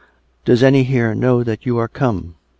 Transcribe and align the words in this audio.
"Does 0.45 0.63
any 0.63 0.81
here 0.83 1.13
know 1.13 1.43
that 1.43 1.63
you 1.67 1.77
are 1.77 1.87
come. 1.87 2.33